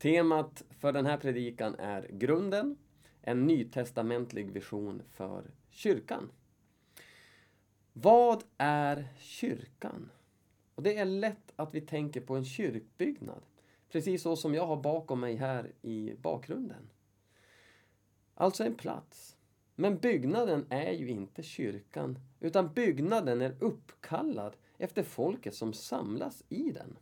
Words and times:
Temat 0.00 0.64
för 0.70 0.92
den 0.92 1.06
här 1.06 1.16
predikan 1.16 1.74
är 1.74 2.08
grunden, 2.10 2.76
en 3.22 3.46
nytestamentlig 3.46 4.50
vision 4.50 5.02
för 5.10 5.50
kyrkan. 5.70 6.30
Vad 7.92 8.44
är 8.58 9.08
kyrkan? 9.18 10.10
Och 10.74 10.82
det 10.82 10.96
är 10.96 11.04
lätt 11.04 11.52
att 11.56 11.74
vi 11.74 11.80
tänker 11.80 12.20
på 12.20 12.36
en 12.36 12.44
kyrkbyggnad. 12.44 13.42
Precis 13.92 14.22
så 14.22 14.36
som 14.36 14.54
jag 14.54 14.66
har 14.66 14.76
bakom 14.76 15.20
mig 15.20 15.36
här 15.36 15.72
i 15.82 16.14
bakgrunden. 16.22 16.90
Alltså 18.34 18.64
en 18.64 18.74
plats. 18.74 19.36
Men 19.74 19.98
byggnaden 19.98 20.66
är 20.70 20.92
ju 20.92 21.08
inte 21.08 21.42
kyrkan, 21.42 22.18
utan 22.40 22.72
byggnaden 22.72 23.40
är 23.40 23.54
uppkallad 23.60 24.56
efter 24.78 25.02
folket 25.02 25.54
som 25.54 25.72
samlas 25.72 26.44
i 26.48 26.70
den. 26.70 26.96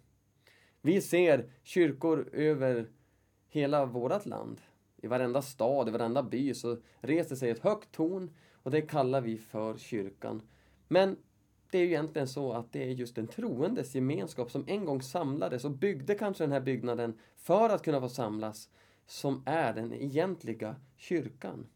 Vi 0.89 1.01
ser 1.01 1.51
kyrkor 1.63 2.29
över 2.33 2.89
hela 3.49 3.87
vårt 3.87 4.27
land. 4.27 4.61
I 4.97 5.07
varenda 5.07 5.43
stad, 5.43 5.89
i 5.89 5.91
varenda 5.91 6.23
by 6.23 6.55
så 6.55 6.77
reser 7.01 7.37
sig 7.37 7.51
ett 7.51 7.59
högt 7.59 7.93
torn 7.93 8.31
och 8.53 8.71
det 8.71 8.83
kallar 8.83 9.21
vi 9.21 9.39
för 9.39 9.79
kyrkan. 9.79 10.43
Men 10.89 11.17
det 11.71 11.79
är 11.79 11.83
ju 11.83 11.89
egentligen 11.89 12.29
så 12.29 12.53
att 12.53 12.73
det 12.73 12.83
är 12.83 12.89
just 12.89 13.15
den 13.15 13.27
troendes 13.27 13.95
gemenskap 13.95 14.51
som 14.51 14.65
en 14.69 14.85
gång 14.85 15.03
samlades 15.03 15.65
och 15.65 15.71
byggde 15.71 16.15
kanske 16.15 16.45
den 16.45 16.53
här 16.53 16.61
byggnaden 16.61 17.19
för 17.37 17.69
att 17.69 17.85
kunna 17.85 18.01
få 18.01 18.09
samlas, 18.09 18.69
som 19.07 19.43
är 19.47 19.73
den 19.75 19.93
egentliga 19.93 20.77
kyrkan. 20.97 21.67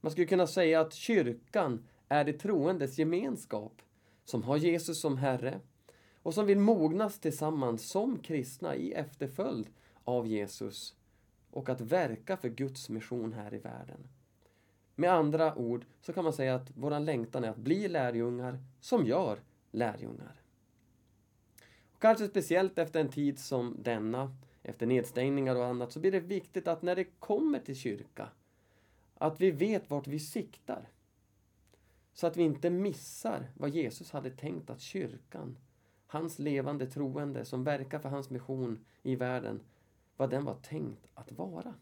Man 0.00 0.12
skulle 0.12 0.26
kunna 0.26 0.46
säga 0.46 0.80
att 0.80 0.92
kyrkan 0.92 1.86
är 2.08 2.24
det 2.24 2.32
troendes 2.32 2.98
gemenskap 2.98 3.82
som 4.24 4.42
har 4.42 4.56
Jesus 4.56 5.00
som 5.00 5.16
Herre 5.16 5.60
och 6.24 6.34
som 6.34 6.46
vill 6.46 6.58
mognas 6.58 7.18
tillsammans 7.18 7.88
som 7.88 8.18
kristna 8.18 8.76
i 8.76 8.92
efterföljd 8.92 9.68
av 10.04 10.26
Jesus 10.26 10.96
och 11.50 11.68
att 11.68 11.80
verka 11.80 12.36
för 12.36 12.48
Guds 12.48 12.88
mission 12.88 13.32
här 13.32 13.54
i 13.54 13.58
världen. 13.58 14.08
Med 14.94 15.12
andra 15.12 15.54
ord 15.54 15.84
så 16.00 16.12
kan 16.12 16.24
man 16.24 16.32
säga 16.32 16.54
att 16.54 16.70
vår 16.74 17.00
längtan 17.00 17.44
är 17.44 17.50
att 17.50 17.56
bli 17.56 17.88
lärjungar 17.88 18.58
som 18.80 19.06
gör 19.06 19.38
lärjungar. 19.70 20.42
Och 21.92 22.00
kanske 22.00 22.28
speciellt 22.28 22.78
efter 22.78 23.00
en 23.00 23.08
tid 23.08 23.38
som 23.38 23.76
denna, 23.82 24.36
efter 24.62 24.86
nedstängningar 24.86 25.56
och 25.56 25.66
annat, 25.66 25.92
så 25.92 26.00
blir 26.00 26.12
det 26.12 26.20
viktigt 26.20 26.68
att 26.68 26.82
när 26.82 26.96
det 26.96 27.04
kommer 27.04 27.58
till 27.58 27.76
kyrka, 27.76 28.28
att 29.14 29.40
vi 29.40 29.50
vet 29.50 29.90
vart 29.90 30.06
vi 30.06 30.18
siktar. 30.18 30.88
Så 32.12 32.26
att 32.26 32.36
vi 32.36 32.42
inte 32.42 32.70
missar 32.70 33.50
vad 33.54 33.70
Jesus 33.70 34.10
hade 34.10 34.30
tänkt 34.30 34.70
att 34.70 34.80
kyrkan, 34.80 35.56
hans 36.14 36.38
levande 36.38 36.86
troende 36.86 37.44
som 37.44 37.64
verkar 37.64 37.98
för 37.98 38.08
hans 38.08 38.30
mission 38.30 38.84
i 39.02 39.16
världen, 39.16 39.60
vad 40.16 40.30
den 40.30 40.44
var 40.44 40.54
tänkt 40.54 41.06
att 41.14 41.32
vara. 41.32 41.74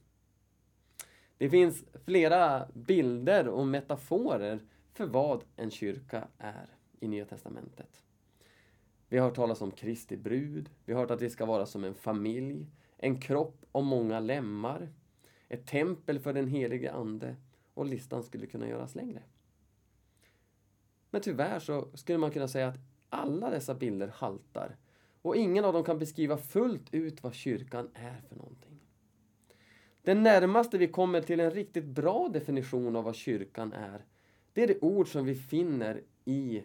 Det 1.38 1.50
finns 1.50 1.84
flera 2.04 2.68
bilder 2.74 3.48
och 3.48 3.66
metaforer 3.66 4.60
för 4.92 5.06
vad 5.06 5.44
en 5.56 5.70
kyrka 5.70 6.28
är 6.38 6.66
i 7.00 7.08
Nya 7.08 7.24
Testamentet. 7.24 8.04
Vi 9.08 9.18
har 9.18 9.26
hört 9.26 9.36
talas 9.36 9.60
om 9.60 9.70
Kristi 9.70 10.16
brud, 10.16 10.70
vi 10.84 10.92
har 10.92 11.00
hört 11.00 11.10
att 11.10 11.18
det 11.18 11.30
ska 11.30 11.46
vara 11.46 11.66
som 11.66 11.84
en 11.84 11.94
familj, 11.94 12.66
en 12.96 13.20
kropp 13.20 13.64
och 13.72 13.84
många 13.84 14.20
lemmar, 14.20 14.88
ett 15.48 15.66
tempel 15.66 16.18
för 16.20 16.32
den 16.32 16.48
helige 16.48 16.92
Ande 16.92 17.36
och 17.74 17.86
listan 17.86 18.22
skulle 18.22 18.46
kunna 18.46 18.68
göras 18.68 18.94
längre. 18.94 19.22
Men 21.10 21.20
tyvärr 21.20 21.58
så 21.58 21.88
skulle 21.94 22.18
man 22.18 22.30
kunna 22.30 22.48
säga 22.48 22.68
att 22.68 22.91
alla 23.12 23.50
dessa 23.50 23.74
bilder 23.74 24.08
haltar 24.08 24.76
och 25.22 25.36
ingen 25.36 25.64
av 25.64 25.72
dem 25.72 25.84
kan 25.84 25.98
beskriva 25.98 26.36
fullt 26.36 26.94
ut 26.94 27.22
vad 27.22 27.34
kyrkan 27.34 27.88
är 27.94 28.20
för 28.28 28.36
någonting. 28.36 28.80
Det 30.02 30.14
närmaste 30.14 30.78
vi 30.78 30.88
kommer 30.88 31.20
till 31.20 31.40
en 31.40 31.50
riktigt 31.50 31.84
bra 31.84 32.28
definition 32.28 32.96
av 32.96 33.04
vad 33.04 33.14
kyrkan 33.14 33.72
är, 33.72 34.04
det 34.52 34.62
är 34.62 34.66
det 34.66 34.78
ord 34.80 35.08
som 35.08 35.24
vi 35.24 35.34
finner 35.34 36.02
i 36.24 36.62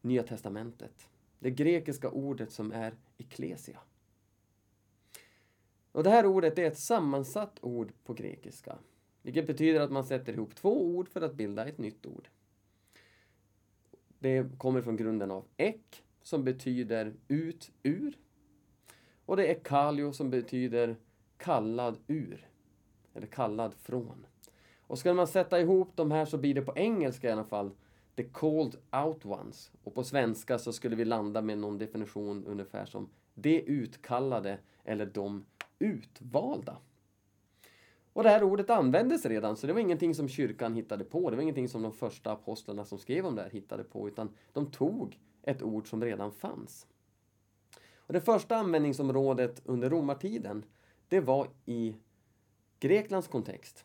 Nya 0.00 0.22
Testamentet. 0.22 1.08
Det 1.38 1.50
grekiska 1.50 2.10
ordet 2.10 2.52
som 2.52 2.72
är 2.72 2.94
eklesia. 3.18 3.78
Och 5.92 6.02
det 6.04 6.10
här 6.10 6.26
ordet 6.26 6.58
är 6.58 6.64
ett 6.64 6.78
sammansatt 6.78 7.58
ord 7.62 7.92
på 8.04 8.14
grekiska. 8.14 8.78
Vilket 9.22 9.46
betyder 9.46 9.80
att 9.80 9.92
man 9.92 10.04
sätter 10.04 10.32
ihop 10.32 10.54
två 10.54 10.86
ord 10.86 11.08
för 11.08 11.20
att 11.20 11.34
bilda 11.34 11.66
ett 11.66 11.78
nytt 11.78 12.06
ord. 12.06 12.28
Det 14.18 14.58
kommer 14.58 14.82
från 14.82 14.96
grunden 14.96 15.30
av 15.30 15.44
ek, 15.56 16.04
som 16.22 16.44
betyder 16.44 17.14
ut, 17.28 17.70
ur. 17.82 18.18
Och 19.24 19.36
det 19.36 19.46
är 19.46 19.64
kalio 19.64 20.12
som 20.12 20.30
betyder 20.30 20.96
kallad 21.36 21.98
ur 22.06 22.48
eller 23.14 23.26
kallad 23.26 23.74
från. 23.74 24.26
Och 24.80 24.98
ska 24.98 25.14
man 25.14 25.26
sätta 25.26 25.60
ihop 25.60 25.92
de 25.94 26.10
här 26.10 26.24
så 26.24 26.38
blir 26.38 26.54
det 26.54 26.62
på 26.62 26.76
engelska 26.76 27.28
i 27.28 27.32
alla 27.32 27.44
fall 27.44 27.70
the 28.16 28.24
called 28.24 28.76
out 28.92 29.24
ones. 29.24 29.72
Och 29.84 29.94
på 29.94 30.04
svenska 30.04 30.58
så 30.58 30.72
skulle 30.72 30.96
vi 30.96 31.04
landa 31.04 31.42
med 31.42 31.58
någon 31.58 31.78
definition 31.78 32.44
ungefär 32.46 32.86
som 32.86 33.08
de 33.34 33.60
utkallade 33.60 34.58
eller 34.84 35.06
de 35.06 35.44
utvalda. 35.78 36.76
Och 38.12 38.22
det 38.22 38.30
här 38.30 38.42
ordet 38.42 38.70
användes 38.70 39.26
redan, 39.26 39.56
så 39.56 39.66
det 39.66 39.72
var 39.72 39.80
ingenting 39.80 40.14
som 40.14 40.28
kyrkan 40.28 40.74
hittade 40.74 41.04
på. 41.04 41.30
Det 41.30 41.36
var 41.36 41.42
ingenting 41.42 41.68
som 41.68 41.82
de 41.82 41.92
första 41.92 42.32
apostlarna 42.32 42.84
som 42.84 42.98
skrev 42.98 43.26
om 43.26 43.34
det 43.34 43.42
här 43.42 43.50
hittade 43.50 43.84
på, 43.84 44.08
utan 44.08 44.28
de 44.52 44.70
tog 44.70 45.18
ett 45.42 45.62
ord 45.62 45.88
som 45.90 46.04
redan 46.04 46.32
fanns. 46.32 46.86
Och 47.96 48.12
det 48.12 48.20
första 48.20 48.56
användningsområdet 48.56 49.62
under 49.64 49.90
romartiden, 49.90 50.64
det 51.08 51.20
var 51.20 51.48
i 51.66 51.96
Greklands 52.80 53.28
kontext. 53.28 53.84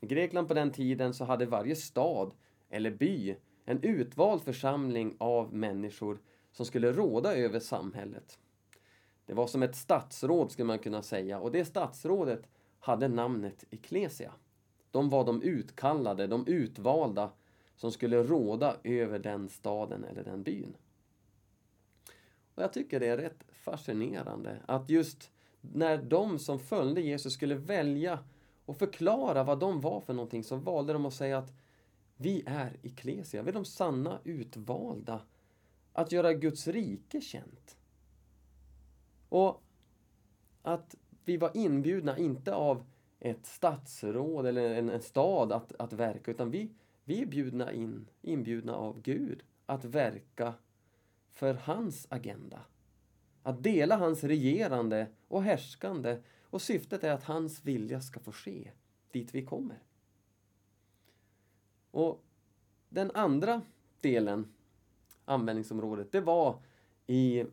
I 0.00 0.06
Grekland 0.06 0.48
på 0.48 0.54
den 0.54 0.72
tiden 0.72 1.14
så 1.14 1.24
hade 1.24 1.46
varje 1.46 1.76
stad 1.76 2.32
eller 2.70 2.90
by 2.90 3.36
en 3.64 3.82
utvald 3.82 4.42
församling 4.42 5.16
av 5.18 5.54
människor 5.54 6.18
som 6.52 6.66
skulle 6.66 6.92
råda 6.92 7.36
över 7.36 7.60
samhället. 7.60 8.38
Det 9.26 9.34
var 9.34 9.46
som 9.46 9.62
ett 9.62 9.76
statsråd 9.76 10.50
skulle 10.52 10.66
man 10.66 10.78
kunna 10.78 11.02
säga 11.02 11.40
och 11.40 11.52
det 11.52 11.64
statsrådet 11.64 12.48
hade 12.86 13.08
namnet 13.08 13.64
Ecclesia. 13.70 14.32
De 14.90 15.08
var 15.08 15.24
de 15.24 15.42
utkallade, 15.42 16.26
de 16.26 16.46
utvalda 16.46 17.30
som 17.76 17.92
skulle 17.92 18.22
råda 18.22 18.76
över 18.84 19.18
den 19.18 19.48
staden 19.48 20.04
eller 20.04 20.24
den 20.24 20.42
byn. 20.42 20.76
Och 22.54 22.62
Jag 22.62 22.72
tycker 22.72 23.00
det 23.00 23.06
är 23.06 23.16
rätt 23.16 23.44
fascinerande 23.52 24.58
att 24.66 24.90
just 24.90 25.30
när 25.60 26.02
de 26.02 26.38
som 26.38 26.58
följde 26.58 27.00
Jesus 27.00 27.34
skulle 27.34 27.54
välja 27.54 28.18
och 28.64 28.76
förklara 28.76 29.44
vad 29.44 29.58
de 29.58 29.80
var 29.80 30.00
för 30.00 30.14
någonting 30.14 30.44
så 30.44 30.56
valde 30.56 30.92
de 30.92 31.06
att 31.06 31.14
säga 31.14 31.38
att 31.38 31.52
vi 32.16 32.42
är 32.46 32.76
Ecclesia, 32.82 33.42
vi 33.42 33.48
är 33.48 33.54
de 33.54 33.64
sanna 33.64 34.20
utvalda 34.24 35.20
att 35.92 36.12
göra 36.12 36.32
Guds 36.32 36.68
rike 36.68 37.20
känt. 37.20 37.76
Och 39.28 39.62
att 40.62 40.94
vi 41.26 41.36
var 41.36 41.50
inbjudna, 41.54 42.18
inte 42.18 42.54
av 42.54 42.84
ett 43.20 43.46
statsråd 43.46 44.46
eller 44.46 44.74
en, 44.74 44.90
en 44.90 45.02
stad 45.02 45.52
att, 45.52 45.72
att 45.78 45.92
verka, 45.92 46.30
utan 46.30 46.50
vi, 46.50 46.70
vi 47.04 47.22
är 47.22 47.26
bjudna 47.26 47.72
in, 47.72 48.08
inbjudna 48.22 48.74
av 48.74 49.00
Gud 49.00 49.42
att 49.66 49.84
verka 49.84 50.54
för 51.32 51.54
hans 51.54 52.06
agenda. 52.10 52.60
Att 53.42 53.62
dela 53.62 53.96
hans 53.96 54.24
regerande 54.24 55.06
och 55.28 55.42
härskande 55.42 56.18
och 56.42 56.62
syftet 56.62 57.04
är 57.04 57.12
att 57.12 57.24
hans 57.24 57.64
vilja 57.64 58.00
ska 58.00 58.20
få 58.20 58.32
ske 58.32 58.70
dit 59.12 59.34
vi 59.34 59.44
kommer. 59.44 59.82
Och 61.90 62.24
den 62.88 63.10
andra 63.10 63.62
delen, 64.00 64.52
användningsområdet, 65.24 66.12
det 66.12 66.20
var 66.20 66.62
i 67.06 67.44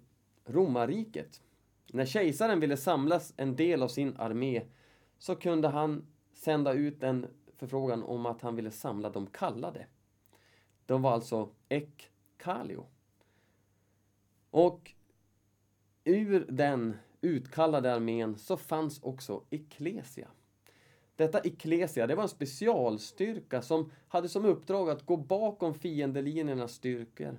romarriket. 0.45 1.41
När 1.93 2.05
kejsaren 2.05 2.59
ville 2.59 2.77
samlas 2.77 3.33
en 3.37 3.55
del 3.55 3.83
av 3.83 3.87
sin 3.87 4.17
armé 4.17 4.61
så 5.17 5.35
kunde 5.35 5.67
han 5.67 6.05
sända 6.33 6.73
ut 6.73 7.03
en 7.03 7.27
förfrågan 7.57 8.03
om 8.03 8.25
att 8.25 8.41
han 8.41 8.55
ville 8.55 8.71
samla 8.71 9.09
de 9.09 9.27
kallade. 9.27 9.85
De 10.85 11.01
var 11.01 11.11
alltså 11.11 11.49
ek 11.69 12.11
kalio. 12.37 12.85
Och 14.49 14.91
ur 16.03 16.45
den 16.49 16.97
utkallade 17.21 17.93
armén 17.93 18.37
så 18.37 18.57
fanns 18.57 19.03
också 19.03 19.43
Ecclesia. 19.49 20.27
Detta 21.15 21.39
Ecclesia, 21.39 22.07
det 22.07 22.15
var 22.15 22.23
en 22.23 22.29
specialstyrka 22.29 23.61
som 23.61 23.91
hade 24.07 24.29
som 24.29 24.45
uppdrag 24.45 24.89
att 24.89 25.05
gå 25.05 25.17
bakom 25.17 25.73
fiendelinjernas 25.73 26.73
styrkor. 26.73 27.37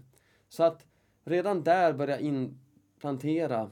Så 0.49 0.62
att 0.62 0.87
redan 1.25 1.65
där 1.65 1.93
börja 1.93 2.21
inplantera 2.21 3.71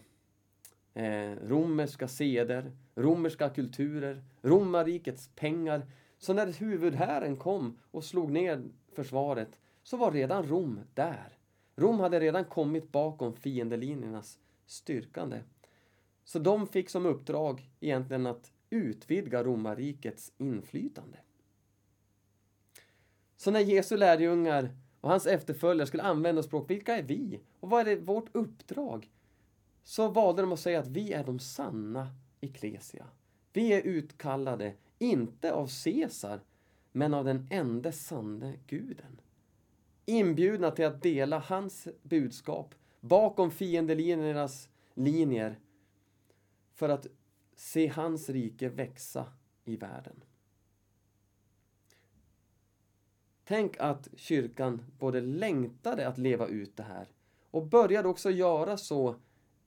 eh, 0.95 1.33
romerska 1.47 2.09
seder, 2.09 2.73
romerska 2.95 3.49
kulturer, 3.49 4.23
romarrikets 4.43 5.31
pengar. 5.35 5.87
Så 6.19 6.33
när 6.33 6.53
huvudherren 6.53 7.37
kom 7.37 7.79
och 7.91 8.05
slog 8.05 8.31
ner 8.31 8.63
försvaret 8.93 9.59
så 9.83 9.97
var 9.97 10.13
redan 10.13 10.47
Rom 10.47 10.81
där. 10.95 11.39
Rom 11.77 12.01
hade 12.01 12.21
redan 12.21 12.45
kommit 12.45 12.93
bakom 12.93 13.37
fiendelinjernas 13.37 14.39
styrkande. 14.67 15.41
Så 16.25 16.39
de 16.39 16.67
fick 16.67 16.91
som 16.91 17.07
uppdrag 17.07 17.71
egentligen 17.81 18.27
att 18.27 18.53
utvidga 18.71 19.45
romarrikets 19.45 20.33
inflytande. 20.39 21.19
Så 23.37 23.51
när 23.51 23.61
Jesu 23.61 23.97
lärjungar 23.97 24.71
och 25.01 25.11
hans 25.11 25.27
efterföljare 25.27 25.87
skulle 25.87 26.03
använda 26.03 26.43
språk, 26.43 26.71
vilka 26.71 26.97
är 26.97 27.03
vi? 27.03 27.41
Och 27.61 27.71
vad 27.71 27.81
är 27.81 27.85
det 27.85 27.97
vårt 27.97 28.29
uppdrag? 28.33 29.11
Så 29.83 30.09
valde 30.09 30.43
de 30.43 30.53
att 30.53 30.61
säga 30.61 30.81
att 30.81 30.89
vi 30.89 31.13
är 31.13 31.25
de 31.25 31.39
sanna 31.39 32.09
Ecclesia. 32.41 33.07
Vi 33.53 33.73
är 33.73 33.83
utkallade, 33.83 34.75
inte 34.99 35.53
av 35.53 35.71
Caesar, 35.85 36.41
men 36.93 37.15
av 37.15 37.25
den 37.25 37.49
enda 37.51 37.93
sanne 37.93 38.57
guden. 38.67 39.21
Inbjudna 40.05 40.71
till 40.71 40.87
att 40.87 41.03
dela 41.03 41.39
hans 41.39 41.89
budskap 42.03 42.75
bakom 43.01 43.51
fiendelinjernas 43.51 44.69
linjer 44.95 45.59
för 46.75 46.89
att 46.89 47.07
se 47.55 47.87
hans 47.87 48.29
rike 48.29 48.69
växa 48.69 49.27
i 49.65 49.77
världen. 49.77 50.25
Tänk 53.45 53.77
att 53.81 54.09
kyrkan 54.17 54.83
både 54.99 55.21
längtade 55.21 56.09
att 56.09 56.19
leva 56.19 56.47
ut 56.47 56.77
det 56.77 56.83
här 56.83 57.09
och 57.51 57.67
började 57.67 58.09
också 58.09 58.31
göra 58.31 58.77
så 58.77 59.17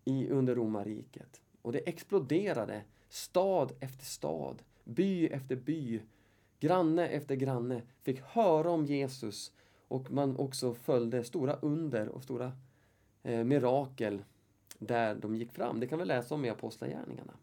i, 0.05 0.29
under 0.29 0.55
romarriket. 0.55 1.41
Och 1.61 1.71
det 1.71 1.79
exploderade. 1.79 2.83
Stad 3.09 3.71
efter 3.79 4.05
stad, 4.05 4.63
by 4.83 5.27
efter 5.27 5.55
by, 5.55 6.01
granne 6.59 7.07
efter 7.07 7.35
granne 7.35 7.81
fick 8.01 8.21
höra 8.21 8.69
om 8.71 8.85
Jesus 8.85 9.51
och 9.87 10.11
man 10.11 10.37
också 10.37 10.73
följde 10.73 11.23
stora 11.23 11.53
under 11.53 12.09
och 12.09 12.23
stora 12.23 12.51
eh, 13.23 13.43
mirakel 13.43 14.23
där 14.79 15.15
de 15.15 15.35
gick 15.35 15.51
fram. 15.51 15.79
Det 15.79 15.87
kan 15.87 15.99
vi 15.99 16.05
läsa 16.05 16.35
om 16.35 16.45
i 16.45 16.49
Apostlagärningarna. 16.49 17.33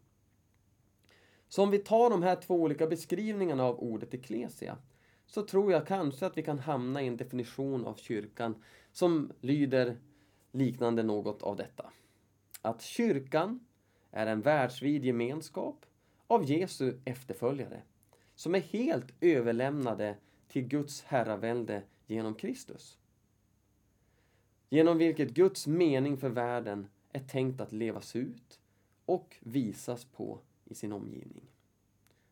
Så 1.47 1.63
om 1.63 1.71
vi 1.71 1.79
tar 1.79 2.09
de 2.09 2.23
här 2.23 2.35
två 2.35 2.55
olika 2.55 2.87
beskrivningarna 2.87 3.63
av 3.63 3.79
ordet 3.79 4.13
eklesia 4.13 4.77
så 5.25 5.41
tror 5.41 5.71
jag 5.71 5.87
kanske 5.87 6.25
att 6.25 6.37
vi 6.37 6.43
kan 6.43 6.59
hamna 6.59 7.01
i 7.01 7.07
en 7.07 7.17
definition 7.17 7.85
av 7.85 7.95
kyrkan 7.95 8.55
som 8.91 9.31
lyder 9.41 9.97
liknande 10.51 11.03
något 11.03 11.43
av 11.43 11.55
detta. 11.55 11.89
Att 12.65 12.81
kyrkan 12.81 13.59
är 14.11 14.27
en 14.27 14.41
världsvid 14.41 15.05
gemenskap 15.05 15.85
av 16.27 16.45
Jesu 16.45 16.97
efterföljare 17.05 17.81
som 18.35 18.55
är 18.55 18.59
helt 18.59 19.13
överlämnade 19.21 20.17
till 20.47 20.67
Guds 20.67 21.03
herravälde 21.03 21.83
genom 22.07 22.35
Kristus. 22.35 22.97
Genom 24.69 24.97
vilket 24.97 25.29
Guds 25.29 25.67
mening 25.67 26.17
för 26.17 26.29
världen 26.29 26.87
är 27.11 27.19
tänkt 27.19 27.61
att 27.61 27.71
levas 27.71 28.15
ut 28.15 28.59
och 29.05 29.37
visas 29.39 30.05
på 30.05 30.39
i 30.65 30.75
sin 30.75 30.91
omgivning. 30.91 31.47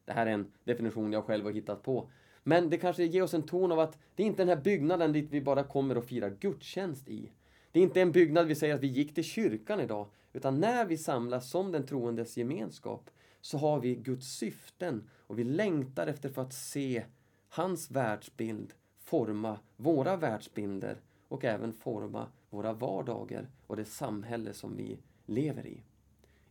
Det 0.06 0.14
här 0.14 0.26
är 0.26 0.32
en 0.32 0.52
definition 0.64 1.14
jag 1.14 1.26
själv 1.26 1.46
har 1.46 1.52
hittat 1.52 1.84
på. 1.84 2.10
Men 2.44 2.70
det 2.70 2.78
kanske 2.78 3.04
ger 3.04 3.24
oss 3.24 3.34
en 3.34 3.44
ton 3.44 3.72
av 3.72 3.80
att 3.80 3.98
det 4.16 4.24
är 4.24 4.28
inte 4.28 4.42
den 4.42 4.58
här 4.58 4.64
byggnaden 4.64 5.14
dit 5.14 5.28
vi 5.30 5.42
bara 5.42 5.64
kommer 5.64 5.98
och 5.98 6.06
firar 6.06 6.38
gudstjänst 6.40 7.10
i. 7.10 7.32
Det 7.72 7.80
är 7.80 7.84
inte 7.84 8.02
en 8.02 8.12
byggnad 8.12 8.48
vi 8.48 8.56
säger 8.56 8.76
att 8.76 8.84
vi 8.84 8.88
gick 8.88 9.16
till 9.16 9.24
kyrkan 9.24 9.80
idag, 9.80 10.08
utan 10.34 10.60
när 10.60 10.86
vi 10.86 10.98
samlas 10.98 11.50
som 11.50 11.72
den 11.72 11.86
troendes 11.86 12.38
gemenskap 12.38 13.10
så 13.42 13.58
har 13.58 13.80
vi 13.80 13.96
Guds 13.96 14.28
syften 14.28 15.10
och 15.28 15.40
vi 15.40 15.44
längtar 15.44 16.08
efter 16.08 16.30
för 16.30 16.42
att 16.42 16.54
se 16.54 17.04
hans 17.50 17.92
världsbild 17.92 18.74
forma 18.98 19.60
våra 19.78 20.18
världsbilder 20.18 20.98
och 21.28 21.46
även 21.46 21.74
forma 21.74 22.28
våra 22.50 22.74
vardagar 22.74 23.50
och 23.68 23.76
det 23.76 23.86
samhälle 23.86 24.54
som 24.54 24.76
vi 24.76 25.00
lever 25.26 25.68
i. 25.68 25.84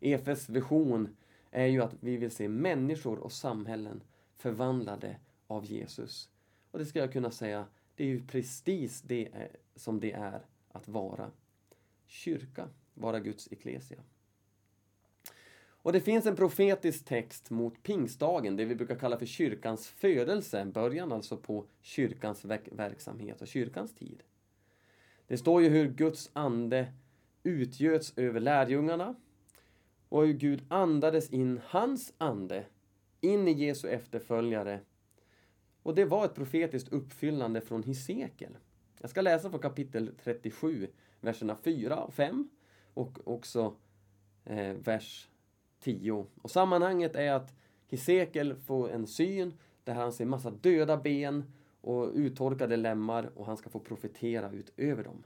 EFS 0.00 0.48
vision 0.48 1.16
är 1.50 1.66
ju 1.66 1.82
att 1.82 1.94
vi 2.00 2.16
vill 2.16 2.30
se 2.30 2.48
människor 2.48 3.18
och 3.18 3.32
samhällen 3.32 4.02
förvandlade 4.36 5.16
av 5.46 5.64
Jesus. 5.64 6.28
Och 6.70 6.78
det 6.78 6.86
ska 6.86 6.98
jag 6.98 7.12
kunna 7.12 7.30
säga, 7.30 7.66
det 7.96 8.04
är 8.04 8.08
ju 8.08 8.26
precis 8.26 9.02
det 9.02 9.26
eh, 9.26 9.48
som 9.74 10.00
det 10.00 10.12
är 10.12 10.40
att 10.72 10.88
vara 10.88 11.30
kyrka, 12.06 12.68
vara 12.94 13.20
Guds 13.20 13.52
eklesia. 13.52 14.02
Och 15.82 15.92
det 15.92 16.00
finns 16.00 16.26
en 16.26 16.36
profetisk 16.36 17.04
text 17.04 17.50
mot 17.50 17.82
pingstdagen, 17.82 18.56
det 18.56 18.64
vi 18.64 18.74
brukar 18.74 18.98
kalla 18.98 19.18
för 19.18 19.26
kyrkans 19.26 19.88
födelse, 19.88 20.64
början 20.64 21.12
alltså 21.12 21.36
på 21.36 21.66
kyrkans 21.80 22.44
verksamhet 22.70 23.42
och 23.42 23.48
kyrkans 23.48 23.94
tid. 23.94 24.22
Det 25.26 25.38
står 25.38 25.62
ju 25.62 25.68
hur 25.68 25.88
Guds 25.88 26.30
ande 26.32 26.92
utgöts 27.42 28.12
över 28.16 28.40
lärjungarna 28.40 29.14
och 30.08 30.26
hur 30.26 30.32
Gud 30.32 30.64
andades 30.68 31.30
in 31.30 31.60
hans 31.64 32.12
ande 32.18 32.64
in 33.20 33.48
i 33.48 33.52
Jesu 33.52 33.88
efterföljare. 33.88 34.80
Och 35.82 35.94
det 35.94 36.04
var 36.04 36.24
ett 36.24 36.34
profetiskt 36.34 36.92
uppfyllande 36.92 37.60
från 37.60 37.82
Hesekiel. 37.82 38.56
Jag 39.02 39.10
ska 39.10 39.20
läsa 39.20 39.50
från 39.50 39.60
kapitel 39.60 40.10
37, 40.22 40.88
verserna 41.20 41.56
4 41.56 42.04
och 42.04 42.14
5 42.14 42.48
och 42.94 43.18
också 43.24 43.74
eh, 44.44 44.72
vers 44.72 45.28
10. 45.80 46.26
Och 46.42 46.50
sammanhanget 46.50 47.16
är 47.16 47.32
att 47.32 47.54
Hesekiel 47.88 48.54
får 48.54 48.90
en 48.90 49.06
syn 49.06 49.58
där 49.84 49.94
han 49.94 50.12
ser 50.12 50.24
massa 50.24 50.50
döda 50.50 50.96
ben 50.96 51.52
och 51.80 52.10
uttorkade 52.14 52.76
lemmar 52.76 53.30
och 53.34 53.46
han 53.46 53.56
ska 53.56 53.70
få 53.70 53.80
profetera 53.80 54.50
utöver 54.50 55.04
dem. 55.04 55.24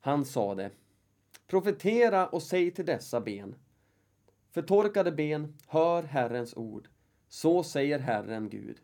Han 0.00 0.24
sade 0.24 0.70
Profetera 1.46 2.26
och 2.26 2.42
säg 2.42 2.70
till 2.70 2.86
dessa 2.86 3.20
ben 3.20 3.54
Förtorkade 4.50 5.12
ben, 5.12 5.54
hör 5.66 6.02
Herrens 6.02 6.56
ord. 6.56 6.88
Så 7.28 7.62
säger 7.62 7.98
Herren 7.98 8.48
Gud. 8.48 8.76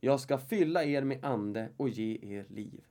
Jag 0.00 0.20
ska 0.20 0.38
fylla 0.38 0.84
er 0.84 1.02
med 1.02 1.24
ande 1.24 1.68
och 1.76 1.88
ge 1.88 2.18
er 2.22 2.46
liv. 2.48 2.84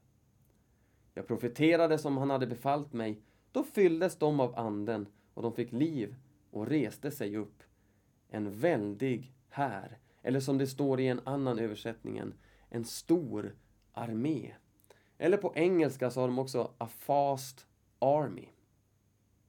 Jag 1.13 1.27
profeterade 1.27 1.97
som 1.97 2.17
han 2.17 2.29
hade 2.29 2.47
befallt 2.47 2.93
mig. 2.93 3.21
Då 3.51 3.63
fylldes 3.63 4.17
de 4.17 4.39
av 4.39 4.59
anden 4.59 5.07
och 5.33 5.41
de 5.41 5.53
fick 5.53 5.71
liv 5.71 6.15
och 6.51 6.67
reste 6.67 7.11
sig 7.11 7.37
upp. 7.37 7.63
En 8.29 8.59
väldig 8.59 9.33
här, 9.49 9.97
eller 10.21 10.39
som 10.39 10.57
det 10.57 10.67
står 10.67 10.99
i 10.99 11.07
en 11.07 11.21
annan 11.23 11.59
översättning, 11.59 12.21
en 12.69 12.85
stor 12.85 13.55
armé. 13.91 14.55
Eller 15.17 15.37
på 15.37 15.53
engelska 15.55 16.11
så 16.11 16.19
har 16.19 16.27
de 16.27 16.39
också 16.39 16.73
a 16.77 16.87
fast 16.87 17.67
army. 17.99 18.49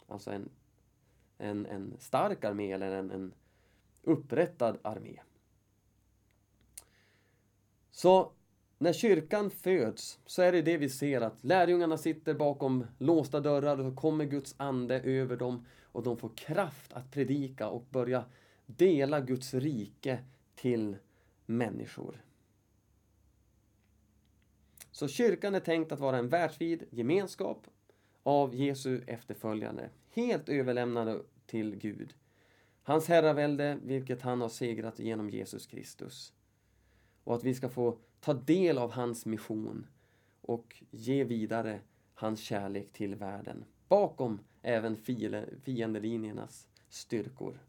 Alltså 0.07 0.31
en, 0.31 0.49
en, 1.39 1.67
en 1.67 1.97
stark 1.99 2.45
armé 2.45 2.73
eller 2.73 2.93
en, 2.93 3.11
en 3.11 3.35
upprättad 4.03 4.79
armé. 4.83 5.21
Så 7.91 8.33
när 8.83 8.93
kyrkan 8.93 9.51
föds 9.51 10.19
så 10.27 10.43
är 10.43 10.53
det 10.53 10.63
det 10.63 10.77
vi 10.77 10.89
ser 10.89 11.21
att 11.21 11.45
lärjungarna 11.45 11.99
sitter 11.99 12.35
bakom 12.35 12.87
låsta 12.99 13.41
dörrar 13.41 13.79
och 13.79 13.93
så 13.93 13.97
kommer 13.97 14.25
Guds 14.25 14.55
ande 14.57 15.01
över 15.01 15.37
dem 15.37 15.67
och 15.83 16.03
de 16.03 16.17
får 16.17 16.29
kraft 16.37 16.93
att 16.93 17.11
predika 17.11 17.69
och 17.69 17.87
börja 17.91 18.25
dela 18.67 19.21
Guds 19.21 19.55
rike 19.55 20.19
till 20.55 20.97
människor. 21.47 22.25
Så 24.91 25.09
kyrkan 25.09 25.55
är 25.55 25.61
tänkt 25.61 25.93
att 25.93 26.01
vara 26.01 26.19
en 26.19 26.29
världsvid 26.29 26.85
gemenskap 26.91 27.67
av 28.23 28.55
Jesu 28.55 29.03
efterföljande, 29.07 29.91
helt 30.11 30.49
överlämnade 30.49 31.21
till 31.47 31.77
Gud. 31.77 32.15
Hans 32.83 33.09
herravälde, 33.09 33.79
vilket 33.83 34.23
han 34.23 34.41
har 34.41 34.49
segrat 34.49 34.99
genom 34.99 35.31
Jesus 35.31 35.67
Kristus. 35.67 36.33
Och 37.25 37.35
att 37.35 37.45
vi 37.45 37.55
ska 37.55 37.69
få 37.69 37.99
ta 38.21 38.35
del 38.35 38.79
av 38.79 38.93
hans 38.93 39.27
mission 39.27 39.87
och 40.41 40.83
ge 40.91 41.25
vidare 41.25 41.81
hans 42.15 42.41
kärlek 42.41 42.93
till 42.93 43.15
världen. 43.15 43.65
Bakom 43.89 44.41
även 44.63 44.97
fiendelinjernas 45.65 46.69
styrkor. 46.89 47.61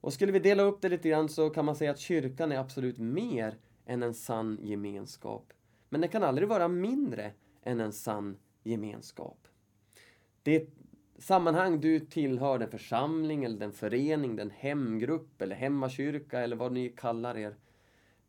Och 0.00 0.12
skulle 0.12 0.32
vi 0.32 0.38
dela 0.38 0.62
upp 0.62 0.80
det 0.80 0.88
lite 0.88 1.08
grann 1.08 1.28
så 1.28 1.50
kan 1.50 1.64
man 1.64 1.76
säga 1.76 1.90
att 1.90 1.98
kyrkan 1.98 2.52
är 2.52 2.58
absolut 2.58 2.98
mer 2.98 3.58
än 3.86 4.02
en 4.02 4.14
sann 4.14 4.58
gemenskap. 4.62 5.52
Men 5.88 6.00
den 6.00 6.10
kan 6.10 6.22
aldrig 6.22 6.48
vara 6.48 6.68
mindre 6.68 7.32
än 7.62 7.80
en 7.80 7.92
sann 7.92 8.36
gemenskap. 8.62 9.48
Det 10.42 10.68
sammanhang 11.18 11.80
du 11.80 12.00
tillhör, 12.00 12.58
den 12.58 12.70
församling 12.70 13.44
eller 13.44 13.58
den 13.58 13.72
förening, 13.72 14.36
den 14.36 14.50
hemgrupp 14.50 15.42
eller 15.42 15.56
hemmakyrka 15.56 16.40
eller 16.40 16.56
vad 16.56 16.72
ni 16.72 16.88
kallar 16.88 17.36
er. 17.36 17.56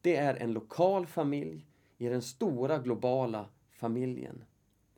Det 0.02 0.16
är 0.16 0.36
en 0.36 0.54
lokal 0.54 1.08
familj 1.08 1.68
i 1.98 2.08
den 2.10 2.22
stora 2.22 2.80
globala 2.80 3.50
familjen. 3.72 4.44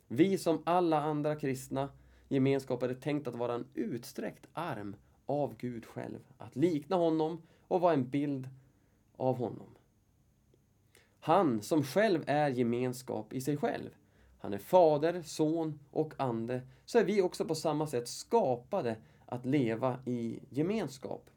Vi 0.08 0.38
som 0.38 0.62
alla 0.66 1.02
andra 1.02 1.36
kristna 1.36 1.90
gemenskaper 2.28 2.90
är 2.90 2.94
tänkt 2.94 3.28
att 3.28 3.36
vara 3.36 3.54
en 3.54 3.68
utsträckt 3.74 4.48
arm 4.54 4.96
av 5.26 5.56
Gud 5.58 5.86
själv. 5.86 6.20
Att 6.38 6.56
likna 6.56 6.96
honom 6.96 7.42
och 7.68 7.82
vara 7.82 7.94
en 7.94 8.10
bild 8.10 8.50
av 9.18 9.38
honom. 9.38 9.76
Han 11.20 11.62
som 11.62 11.84
själv 11.84 12.24
är 12.28 12.50
gemenskap 12.50 13.34
i 13.34 13.42
sig 13.42 13.58
själv. 13.58 13.90
Han 14.40 14.54
är 14.54 14.58
Fader, 14.58 15.22
Son 15.22 15.80
och 15.92 16.14
Ande. 16.18 16.62
Så 16.86 17.00
är 17.00 17.04
vi 17.04 17.22
också 17.22 17.46
på 17.46 17.56
samma 17.56 17.88
sätt 17.88 18.08
skapade 18.08 18.98
att 19.26 19.46
leva 19.46 20.00
i 20.06 20.40
gemenskap. 20.50 21.30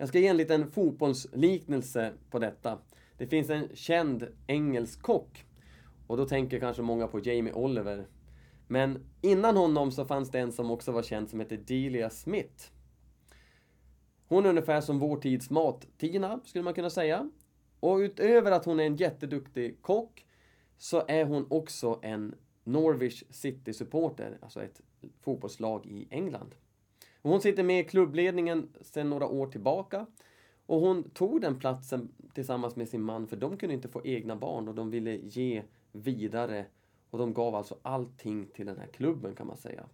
Jag 0.00 0.08
ska 0.08 0.18
ge 0.18 0.26
en 0.26 0.36
liten 0.36 0.70
fotbollsliknelse 0.70 2.12
på 2.30 2.38
detta. 2.38 2.78
Det 3.16 3.26
finns 3.26 3.50
en 3.50 3.68
känd 3.74 4.26
engelsk 4.46 5.02
kock 5.02 5.44
och 6.06 6.16
då 6.16 6.26
tänker 6.26 6.60
kanske 6.60 6.82
många 6.82 7.06
på 7.06 7.20
Jamie 7.20 7.52
Oliver. 7.52 8.06
Men 8.68 9.04
innan 9.20 9.56
honom 9.56 9.92
så 9.92 10.04
fanns 10.04 10.30
det 10.30 10.38
en 10.38 10.52
som 10.52 10.70
också 10.70 10.92
var 10.92 11.02
känd 11.02 11.30
som 11.30 11.40
hette 11.40 11.56
Delia 11.56 12.10
Smith. 12.10 12.64
Hon 14.28 14.44
är 14.44 14.48
ungefär 14.48 14.80
som 14.80 14.98
vår 14.98 15.16
tids 15.16 15.50
mat-Tina, 15.50 16.40
skulle 16.44 16.64
man 16.64 16.74
kunna 16.74 16.90
säga. 16.90 17.30
Och 17.80 17.96
utöver 17.96 18.52
att 18.52 18.64
hon 18.64 18.80
är 18.80 18.84
en 18.84 18.96
jätteduktig 18.96 19.82
kock 19.82 20.26
så 20.78 21.04
är 21.08 21.24
hon 21.24 21.46
också 21.50 22.00
en 22.02 22.34
Norwich 22.64 23.22
City-supporter, 23.30 24.38
alltså 24.42 24.62
ett 24.62 24.80
fotbollslag 25.20 25.86
i 25.86 26.06
England 26.10 26.54
hon 27.22 27.40
sitter 27.40 27.62
med 27.62 27.80
i 27.80 27.88
klubbledningen 27.88 28.68
sedan 28.80 29.10
några 29.10 29.26
år 29.26 29.46
tillbaka. 29.46 30.06
Och 30.66 30.80
hon 30.80 31.10
tog 31.10 31.40
den 31.40 31.58
platsen 31.58 32.08
tillsammans 32.34 32.76
med 32.76 32.88
sin 32.88 33.02
man, 33.02 33.26
för 33.26 33.36
de 33.36 33.56
kunde 33.56 33.74
inte 33.74 33.88
få 33.88 34.00
egna 34.04 34.36
barn 34.36 34.68
och 34.68 34.74
de 34.74 34.90
ville 34.90 35.16
ge 35.16 35.62
vidare. 35.92 36.66
Och 37.10 37.18
de 37.18 37.34
gav 37.34 37.54
alltså 37.54 37.78
allting 37.82 38.46
till 38.46 38.66
den 38.66 38.78
här 38.78 38.86
klubben 38.86 39.34
kan 39.34 39.46
man 39.46 39.56
säga. 39.56 39.84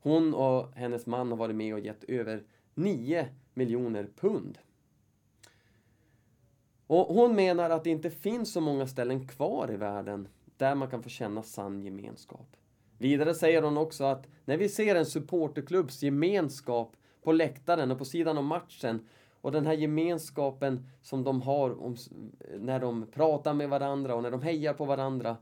Hon 0.00 0.34
och 0.34 0.72
hennes 0.74 1.06
man 1.06 1.30
har 1.30 1.36
varit 1.36 1.56
med 1.56 1.74
och 1.74 1.80
gett 1.80 2.04
över 2.04 2.44
9 2.74 3.28
miljoner 3.54 4.08
pund. 4.16 4.58
Och 6.86 7.14
hon 7.14 7.34
menar 7.34 7.70
att 7.70 7.84
det 7.84 7.90
inte 7.90 8.10
finns 8.10 8.52
så 8.52 8.60
många 8.60 8.86
ställen 8.86 9.28
kvar 9.28 9.70
i 9.72 9.76
världen 9.76 10.28
där 10.56 10.74
man 10.74 10.90
kan 10.90 11.02
få 11.02 11.08
känna 11.08 11.42
sann 11.42 11.82
gemenskap. 11.82 12.56
Vidare 13.02 13.34
säger 13.34 13.62
hon 13.62 13.76
också 13.76 14.04
att 14.04 14.28
när 14.44 14.56
vi 14.56 14.68
ser 14.68 14.94
en 14.94 15.06
supporterklubbs 15.06 16.02
gemenskap 16.02 16.96
på 17.22 17.32
läktaren 17.32 17.90
och 17.90 17.98
på 17.98 18.04
sidan 18.04 18.38
om 18.38 18.46
matchen 18.46 19.08
och 19.40 19.52
den 19.52 19.66
här 19.66 19.72
gemenskapen 19.72 20.86
som 21.00 21.24
de 21.24 21.42
har 21.42 21.82
om, 21.82 21.96
när 22.58 22.80
de 22.80 23.06
pratar 23.06 23.54
med 23.54 23.68
varandra 23.68 24.14
och 24.14 24.22
när 24.22 24.30
de 24.30 24.42
hejar 24.42 24.74
på 24.74 24.84
varandra. 24.84 25.36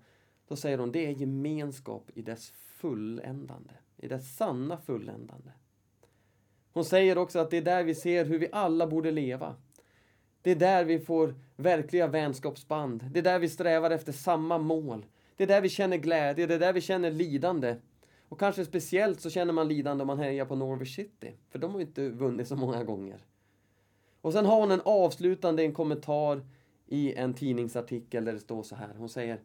Då 0.49 0.57
säger 0.57 0.79
hon 0.79 0.93
det 0.93 1.07
är 1.07 1.11
gemenskap 1.11 2.11
i 2.15 2.23
dess 2.23 2.51
fulländande, 2.51 3.75
i 3.97 4.09
dess 4.09 4.37
sanna 4.37 4.77
fulländande. 4.77 5.51
Hon 6.73 6.85
säger 6.85 7.19
också 7.19 7.39
att 7.39 7.51
det 7.51 7.57
är 7.57 7.63
där 7.63 7.85
vi 7.85 7.95
ser 7.95 8.25
hur 8.25 8.39
vi 8.39 8.49
alla 8.53 8.87
borde 8.87 9.11
leva. 9.11 9.55
Det 10.43 10.51
är 10.51 10.57
där 10.57 10.85
vi 10.85 10.99
får 10.99 11.35
verkliga 11.57 12.07
vänskapsband. 12.07 13.05
Det 13.11 13.19
är 13.19 13.25
där 13.25 13.39
vi 13.39 13.49
strävar 13.49 13.91
efter 13.91 14.13
samma 14.13 14.59
mål. 14.59 15.07
Det 15.41 15.45
är 15.45 15.49
där 15.49 15.61
vi 15.61 15.69
känner 15.69 15.97
glädje, 15.97 16.47
det 16.47 16.55
är 16.55 16.59
där 16.59 16.73
vi 16.73 16.81
känner 16.81 17.11
lidande. 17.11 17.77
Och 18.29 18.41
kanske 18.41 18.65
speciellt 18.65 19.21
så 19.21 19.31
känner 19.31 19.53
man 19.53 19.69
lidande 19.69 20.03
om 20.03 20.07
man 20.07 20.19
hejar 20.19 20.45
på 20.45 20.57
Norwich 20.57 20.97
City. 20.97 21.33
För 21.51 21.59
de 21.59 21.71
har 21.71 21.79
ju 21.79 21.87
inte 21.87 22.09
vunnit 22.09 22.49
så 22.49 22.57
många 22.57 22.85
gånger. 22.85 23.25
Och 24.21 24.33
sen 24.33 24.47
har 24.47 24.61
hon 24.61 24.71
en 24.71 24.81
avslutande 24.85 25.63
en 25.63 25.73
kommentar 25.73 26.47
i 26.87 27.15
en 27.15 27.35
tidningsartikel 27.35 28.25
där 28.25 28.33
det 28.33 28.39
står 28.39 28.63
så 28.63 28.75
här. 28.75 28.95
Hon 28.99 29.09
säger 29.09 29.41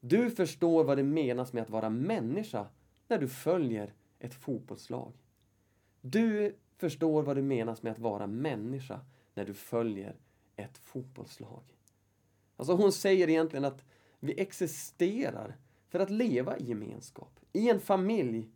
Du 0.00 0.30
förstår 0.30 0.84
vad 0.84 0.98
det 0.98 1.02
menas 1.02 1.52
med 1.52 1.62
att 1.62 1.70
vara 1.70 1.90
människa 1.90 2.66
när 3.08 3.18
du 3.18 3.28
följer 3.28 3.94
ett 4.18 4.34
fotbollslag. 4.34 5.12
Du 6.00 6.56
förstår 6.76 7.22
vad 7.22 7.36
det 7.36 7.42
menas 7.42 7.82
med 7.82 7.92
att 7.92 7.98
vara 7.98 8.26
människa 8.26 9.00
när 9.34 9.44
du 9.44 9.54
följer 9.54 10.16
ett 10.56 10.78
fotbollslag. 10.78 11.62
Alltså 12.56 12.74
hon 12.74 12.92
säger 12.92 13.28
egentligen 13.28 13.64
att 13.64 13.84
vi 14.20 14.40
existerar 14.40 15.56
för 15.88 15.98
att 15.98 16.10
leva 16.10 16.58
i 16.58 16.64
gemenskap, 16.64 17.40
i 17.52 17.70
en 17.70 17.80
familj. 17.80 18.48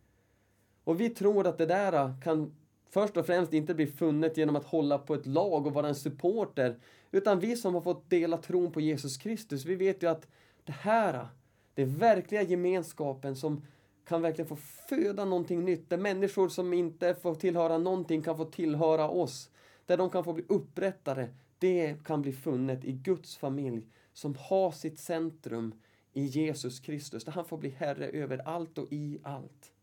Och 0.83 1.01
vi 1.01 1.09
tror 1.09 1.47
att 1.47 1.57
det 1.57 1.65
där 1.65 2.21
kan 2.23 2.55
först 2.89 3.17
och 3.17 3.25
främst 3.25 3.53
inte 3.53 3.73
bli 3.73 3.87
funnet 3.87 4.37
genom 4.37 4.55
att 4.55 4.65
hålla 4.65 4.97
på 4.97 5.13
ett 5.13 5.25
lag 5.25 5.67
och 5.67 5.73
vara 5.73 5.87
en 5.87 5.95
supporter. 5.95 6.79
Utan 7.11 7.39
vi 7.39 7.55
som 7.55 7.73
har 7.73 7.81
fått 7.81 8.09
dela 8.09 8.37
tron 8.37 8.71
på 8.71 8.81
Jesus 8.81 9.17
Kristus, 9.17 9.65
vi 9.65 9.75
vet 9.75 10.03
ju 10.03 10.09
att 10.09 10.27
det 10.63 10.71
här, 10.71 11.27
det 11.73 11.85
verkliga 11.85 12.41
gemenskapen 12.41 13.35
som 13.35 13.65
kan 14.05 14.21
verkligen 14.21 14.49
få 14.49 14.55
föda 14.89 15.25
någonting 15.25 15.65
nytt. 15.65 15.89
Där 15.89 15.97
människor 15.97 16.49
som 16.49 16.73
inte 16.73 17.15
får 17.15 17.35
tillhöra 17.35 17.77
någonting 17.77 18.21
kan 18.21 18.37
få 18.37 18.45
tillhöra 18.45 19.09
oss. 19.09 19.49
Där 19.85 19.97
de 19.97 20.09
kan 20.09 20.23
få 20.23 20.33
bli 20.33 20.45
upprättade. 20.47 21.29
Det 21.59 21.95
kan 22.05 22.21
bli 22.21 22.33
funnet 22.33 22.85
i 22.85 22.91
Guds 22.91 23.37
familj 23.37 23.87
som 24.21 24.35
har 24.35 24.71
sitt 24.71 24.99
centrum 24.99 25.73
i 26.13 26.25
Jesus 26.25 26.79
Kristus. 26.79 27.25
Där 27.25 27.31
han 27.31 27.45
får 27.45 27.57
bli 27.57 27.69
Herre 27.69 28.07
över 28.07 28.37
allt 28.37 28.77
och 28.77 28.87
i 28.91 29.19
allt. 29.23 29.73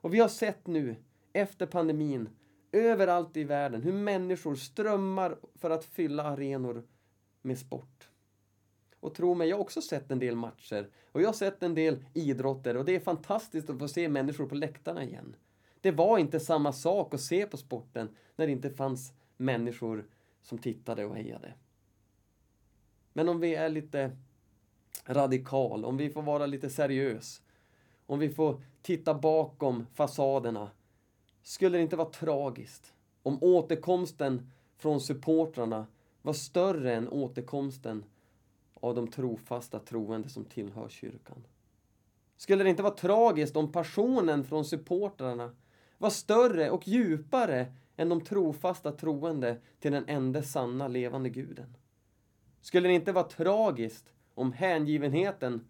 Och 0.00 0.14
vi 0.14 0.18
har 0.18 0.28
sett 0.28 0.66
nu, 0.66 0.96
efter 1.32 1.66
pandemin, 1.66 2.28
överallt 2.72 3.36
i 3.36 3.44
världen 3.44 3.82
hur 3.82 3.92
människor 3.92 4.54
strömmar 4.54 5.38
för 5.54 5.70
att 5.70 5.84
fylla 5.84 6.22
arenor 6.22 6.82
med 7.42 7.58
sport. 7.58 8.08
Och 9.00 9.14
tro 9.14 9.34
mig, 9.34 9.48
jag 9.48 9.56
har 9.56 9.62
också 9.62 9.82
sett 9.82 10.10
en 10.10 10.18
del 10.18 10.36
matcher 10.36 10.90
och 11.12 11.22
jag 11.22 11.28
har 11.28 11.32
sett 11.32 11.62
en 11.62 11.74
del 11.74 12.04
idrotter 12.14 12.76
och 12.76 12.84
det 12.84 12.94
är 12.94 13.00
fantastiskt 13.00 13.70
att 13.70 13.78
få 13.78 13.88
se 13.88 14.08
människor 14.08 14.46
på 14.46 14.54
läktarna 14.54 15.04
igen. 15.04 15.36
Det 15.80 15.90
var 15.90 16.18
inte 16.18 16.40
samma 16.40 16.72
sak 16.72 17.14
att 17.14 17.20
se 17.20 17.46
på 17.46 17.56
sporten 17.56 18.08
när 18.36 18.46
det 18.46 18.52
inte 18.52 18.70
fanns 18.70 19.12
människor 19.36 20.06
som 20.42 20.58
tittade 20.58 21.04
och 21.04 21.16
hejade. 21.16 21.54
Men 23.16 23.28
om 23.28 23.40
vi 23.40 23.54
är 23.54 23.68
lite 23.68 24.10
radikal, 25.04 25.84
om 25.84 25.96
vi 25.96 26.10
får 26.10 26.22
vara 26.22 26.46
lite 26.46 26.70
seriös, 26.70 27.42
om 28.06 28.18
vi 28.18 28.30
får 28.30 28.62
titta 28.82 29.14
bakom 29.14 29.86
fasaderna, 29.94 30.70
skulle 31.42 31.78
det 31.78 31.82
inte 31.82 31.96
vara 31.96 32.10
tragiskt 32.10 32.94
om 33.22 33.38
återkomsten 33.42 34.50
från 34.76 35.00
supportrarna 35.00 35.86
var 36.22 36.32
större 36.32 36.94
än 36.94 37.08
återkomsten 37.08 38.04
av 38.74 38.94
de 38.94 39.08
trofasta 39.08 39.78
troende 39.78 40.28
som 40.28 40.44
tillhör 40.44 40.88
kyrkan. 40.88 41.46
Skulle 42.36 42.64
det 42.64 42.70
inte 42.70 42.82
vara 42.82 42.94
tragiskt 42.94 43.56
om 43.56 43.72
passionen 43.72 44.44
från 44.44 44.64
supportrarna 44.64 45.54
var 45.98 46.10
större 46.10 46.70
och 46.70 46.88
djupare 46.88 47.72
än 47.96 48.08
de 48.08 48.20
trofasta 48.20 48.92
troende 48.92 49.60
till 49.80 49.92
den 49.92 50.04
enda 50.08 50.42
sanna 50.42 50.88
levande 50.88 51.28
guden? 51.28 51.76
Skulle 52.66 52.88
det 52.88 52.94
inte 52.94 53.12
vara 53.12 53.24
tragiskt 53.24 54.12
om 54.34 54.52
hängivenheten 54.52 55.66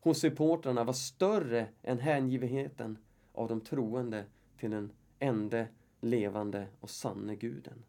hos 0.00 0.20
supportrarna 0.20 0.84
var 0.84 0.92
större 0.92 1.68
än 1.82 1.98
hängivenheten 1.98 2.98
av 3.32 3.48
de 3.48 3.60
troende 3.60 4.24
till 4.58 4.70
den 4.70 4.92
ende 5.18 5.68
levande 6.00 6.66
och 6.80 6.90
sanne 6.90 7.36
guden? 7.36 7.84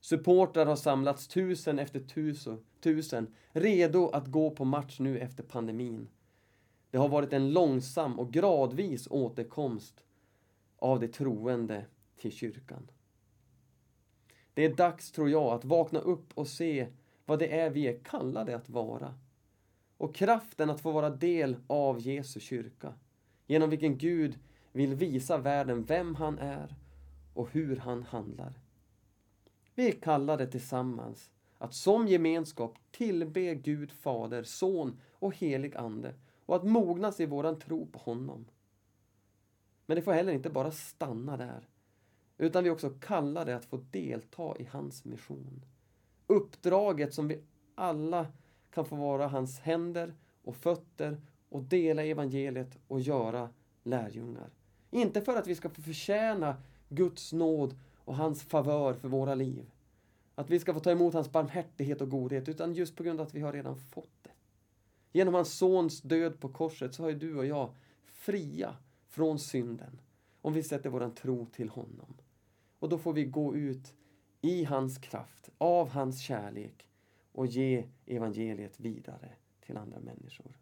Supportrar 0.00 0.66
har 0.66 0.76
samlats 0.76 1.28
tusen 1.28 1.78
efter 1.78 2.00
tusen, 2.00 2.64
tusen, 2.80 3.34
redo 3.52 4.08
att 4.08 4.26
gå 4.26 4.50
på 4.50 4.64
match 4.64 5.00
nu 5.00 5.18
efter 5.18 5.42
pandemin. 5.42 6.08
Det 6.90 6.98
har 6.98 7.08
varit 7.08 7.32
en 7.32 7.52
långsam 7.52 8.18
och 8.18 8.32
gradvis 8.32 9.08
återkomst 9.10 10.04
av 10.78 11.00
de 11.00 11.08
troende 11.08 11.86
till 12.16 12.32
kyrkan. 12.32 12.90
Det 14.54 14.64
är 14.64 14.74
dags, 14.74 15.12
tror 15.12 15.30
jag, 15.30 15.52
att 15.52 15.64
vakna 15.64 15.98
upp 15.98 16.32
och 16.34 16.48
se 16.48 16.86
vad 17.26 17.38
det 17.38 17.60
är 17.60 17.70
vi 17.70 17.86
är 17.86 17.98
kallade 18.04 18.56
att 18.56 18.68
vara. 18.68 19.14
Och 19.96 20.14
kraften 20.14 20.70
att 20.70 20.80
få 20.80 20.92
vara 20.92 21.10
del 21.10 21.56
av 21.66 22.00
Jesu 22.00 22.40
kyrka. 22.40 22.94
Genom 23.46 23.70
vilken 23.70 23.98
Gud 23.98 24.38
vill 24.72 24.94
visa 24.94 25.38
världen 25.38 25.84
vem 25.84 26.14
han 26.14 26.38
är 26.38 26.74
och 27.34 27.50
hur 27.52 27.76
han 27.76 28.02
handlar. 28.02 28.60
Vi 29.74 29.88
är 29.88 29.92
kallade 29.92 30.46
tillsammans 30.46 31.30
att 31.58 31.74
som 31.74 32.08
gemenskap 32.08 32.78
tillbe 32.90 33.54
Gud 33.54 33.92
Fader, 33.92 34.42
Son 34.42 35.00
och 35.12 35.36
Helig 35.36 35.76
Ande 35.76 36.14
och 36.46 36.56
att 36.56 36.64
mognas 36.64 37.20
i 37.20 37.26
våran 37.26 37.58
tro 37.58 37.86
på 37.86 37.98
honom. 37.98 38.46
Men 39.86 39.96
det 39.96 40.02
får 40.02 40.12
heller 40.12 40.32
inte 40.32 40.50
bara 40.50 40.70
stanna 40.70 41.36
där, 41.36 41.68
utan 42.38 42.64
vi 42.64 42.68
är 42.68 42.74
också 42.74 42.90
kallade 42.90 43.56
att 43.56 43.64
få 43.64 43.76
delta 43.76 44.56
i 44.58 44.64
hans 44.64 45.04
mission. 45.04 45.64
Uppdraget 46.26 47.14
som 47.14 47.28
vi 47.28 47.40
alla 47.74 48.26
kan 48.70 48.84
få 48.84 48.96
vara 48.96 49.28
hans 49.28 49.58
händer 49.58 50.14
och 50.42 50.56
fötter 50.56 51.20
och 51.48 51.62
dela 51.62 52.04
evangeliet 52.04 52.78
och 52.88 53.00
göra 53.00 53.50
lärjungar. 53.82 54.50
Inte 54.90 55.20
för 55.20 55.36
att 55.36 55.46
vi 55.46 55.54
ska 55.54 55.70
få 55.70 55.82
förtjäna 55.82 56.56
Guds 56.88 57.32
nåd 57.32 57.78
och 58.04 58.16
hans 58.16 58.42
favör 58.42 58.94
för 58.94 59.08
våra 59.08 59.34
liv. 59.34 59.70
Att 60.34 60.50
vi 60.50 60.60
ska 60.60 60.74
få 60.74 60.80
ta 60.80 60.90
emot 60.90 61.14
hans 61.14 61.32
barmhärtighet 61.32 62.00
och 62.00 62.10
godhet, 62.10 62.48
utan 62.48 62.74
just 62.74 62.96
på 62.96 63.02
grund 63.02 63.20
av 63.20 63.26
att 63.26 63.34
vi 63.34 63.40
har 63.40 63.52
redan 63.52 63.76
fått 63.76 64.22
det. 64.22 64.30
Genom 65.12 65.34
hans 65.34 65.58
sons 65.58 66.00
död 66.00 66.40
på 66.40 66.48
korset 66.48 66.94
så 66.94 67.06
är 67.06 67.14
du 67.14 67.36
och 67.36 67.46
jag 67.46 67.74
fria 68.04 68.76
från 69.06 69.38
synden 69.38 70.00
om 70.42 70.52
vi 70.52 70.62
sätter 70.62 70.90
våran 70.90 71.14
tro 71.14 71.46
till 71.46 71.68
honom. 71.68 72.16
Och 72.78 72.88
då 72.88 72.98
får 72.98 73.12
vi 73.12 73.24
gå 73.24 73.56
ut 73.56 73.94
i 74.40 74.64
hans 74.64 74.98
kraft, 74.98 75.50
av 75.58 75.88
hans 75.88 76.20
kärlek 76.20 76.88
och 77.32 77.46
ge 77.46 77.84
evangeliet 78.06 78.80
vidare 78.80 79.28
till 79.60 79.76
andra 79.76 80.00
människor. 80.00 80.58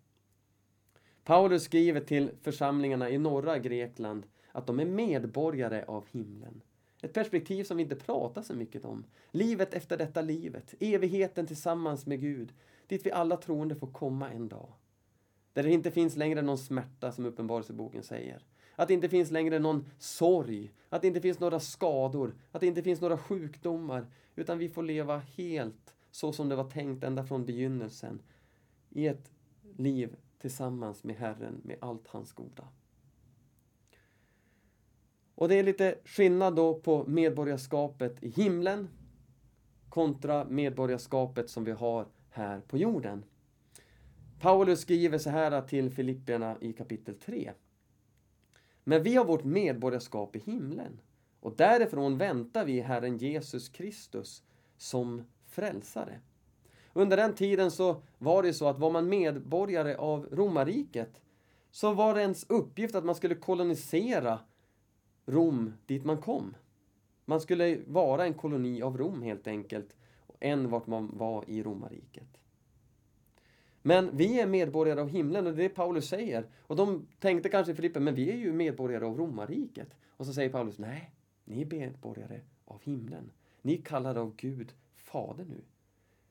Paulus 1.25 1.64
skriver 1.64 2.00
till 2.00 2.31
församlingarna 2.43 3.11
i 3.11 3.19
norra 3.19 3.59
Grekland 3.59 4.26
att 4.52 4.66
de 4.66 4.81
är 4.81 4.85
medborgare 4.85 5.85
av 5.85 6.04
himlen. 6.11 6.61
Ett 7.02 7.12
perspektiv 7.12 7.64
som 7.64 7.76
vi 7.76 7.83
inte 7.83 7.97
pratar 7.97 8.43
så 8.43 8.54
mycket 8.54 8.85
om. 8.85 9.04
Livet 9.31 9.75
efter 9.75 9.97
detta 9.97 10.21
livet, 10.21 10.75
evigheten 10.81 11.47
tillsammans 11.47 12.07
med 12.07 12.21
Gud, 12.21 12.52
dit 12.87 13.07
vi 13.07 13.11
alla 13.11 13.37
troende 13.37 13.75
får 13.75 13.87
komma 13.87 14.31
en 14.31 14.49
dag. 14.49 14.73
Där 15.52 15.62
det 15.62 15.71
inte 15.71 15.90
finns 15.90 16.16
längre 16.16 16.43
någon 16.43 16.59
smärta, 16.59 17.12
som 17.12 17.26
Uppenbarelseboken 17.26 18.02
säger. 18.02 18.43
Att 18.76 18.88
det 18.88 18.95
inte 18.95 19.09
finns 19.09 19.31
längre 19.31 19.59
någon 19.59 19.87
sorg, 19.99 20.73
att 20.88 21.02
det 21.02 21.09
inte 21.09 21.21
finns 21.21 21.40
några 21.40 21.61
skador, 21.61 22.35
att 22.52 22.61
det 22.61 22.66
inte 22.66 22.83
finns 22.83 23.00
några 23.00 23.19
sjukdomar, 23.19 24.07
utan 24.37 24.59
vi 24.59 24.69
får 24.69 24.83
leva 24.83 25.19
helt 25.19 25.95
så 26.11 26.33
som 26.33 26.49
det 26.49 26.57
var 26.57 26.71
tänkt 26.71 27.04
ända 27.04 27.25
från 27.25 27.45
begynnelsen. 27.45 28.23
I 28.90 29.07
ett 29.07 29.31
liv 29.76 30.16
tillsammans 30.38 31.04
med 31.04 31.16
Herren, 31.16 31.61
med 31.64 31.76
allt 31.81 32.09
hans 32.09 32.33
goda. 32.33 32.69
Och 35.35 35.49
det 35.49 35.54
är 35.54 35.62
lite 35.62 35.99
skillnad 36.04 36.57
då 36.57 36.75
på 36.75 37.04
medborgarskapet 37.07 38.23
i 38.23 38.28
himlen 38.28 38.88
kontra 39.88 40.45
medborgarskapet 40.45 41.50
som 41.50 41.64
vi 41.64 41.73
har 41.73 42.07
här 42.31 42.61
på 42.61 42.78
jorden. 42.78 43.25
Paulus 44.40 44.81
skriver 44.81 45.19
så 45.19 45.31
här 45.31 45.62
till 45.62 45.90
Filipperna 45.90 46.57
i 46.61 46.73
kapitel 46.73 47.14
3. 47.14 47.52
Men 48.85 49.03
vi 49.03 49.14
har 49.14 49.25
vårt 49.25 49.45
medborgarskap 49.45 50.37
i 50.37 50.38
himlen 50.38 51.00
och 51.41 51.57
därifrån 51.57 52.19
väntar 52.19 52.64
vi 52.64 52.81
Herren 52.81 53.19
Jesus 53.19 53.69
Kristus 53.69 54.43
som 54.76 55.25
frälsare. 55.47 56.21
Under 56.93 57.17
den 57.17 57.35
tiden 57.35 57.71
så 57.71 58.03
var 58.19 58.43
det 58.43 58.55
så 58.55 58.69
att 58.69 58.79
var 58.79 58.91
man 58.91 59.09
medborgare 59.09 59.95
av 59.97 60.29
romarriket 60.33 61.21
så 61.71 61.95
var 61.95 62.14
det 62.14 62.21
ens 62.21 62.50
uppgift 62.50 62.95
att 62.95 63.05
man 63.05 63.14
skulle 63.14 63.35
kolonisera 63.35 64.41
Rom 65.26 65.73
dit 65.87 66.05
man 66.05 66.21
kom. 66.21 66.57
Man 67.25 67.41
skulle 67.41 67.81
vara 67.87 68.25
en 68.25 68.35
koloni 68.35 68.83
av 68.83 68.99
Rom 68.99 69.23
helt 69.23 69.47
enkelt, 69.47 69.97
än 70.41 70.71
vart 70.71 70.87
man 70.87 71.11
var 71.19 71.45
i 71.50 71.62
romarriket. 71.62 72.44
Men 73.87 74.17
vi 74.17 74.41
är 74.41 74.47
medborgare 74.47 75.00
av 75.00 75.09
himlen 75.09 75.47
och 75.47 75.55
det 75.55 75.64
är 75.64 75.69
det 75.69 75.75
Paulus 75.75 76.09
säger. 76.09 76.47
Och 76.61 76.76
de 76.76 77.07
tänkte 77.21 77.49
kanske 77.49 77.75
Filippe, 77.75 78.00
men 78.00 78.14
vi 78.14 78.31
är 78.31 78.37
ju 78.37 78.53
medborgare 78.53 79.05
av 79.05 79.17
romarriket. 79.17 79.88
Och 80.09 80.26
så 80.26 80.33
säger 80.33 80.50
Paulus, 80.50 80.79
nej, 80.79 81.11
ni 81.45 81.62
är 81.62 81.67
medborgare 81.67 82.41
av 82.64 82.83
himlen. 82.83 83.31
Ni 83.62 83.75
är 83.75 83.83
kallade 83.83 84.21
av 84.21 84.37
Gud, 84.37 84.73
Fader 84.97 85.45
nu. 85.45 85.61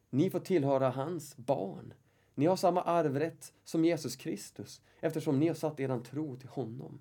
Ni 0.09 0.29
får 0.29 0.39
tillhöra 0.39 0.89
hans 0.89 1.37
barn. 1.37 1.93
Ni 2.35 2.45
har 2.45 2.55
samma 2.55 2.81
arvrätt 2.81 3.53
som 3.63 3.85
Jesus 3.85 4.15
Kristus 4.15 4.81
eftersom 4.99 5.39
ni 5.39 5.47
har 5.47 5.55
satt 5.55 5.79
er 5.79 5.99
tro 5.99 6.35
till 6.35 6.49
honom. 6.49 6.99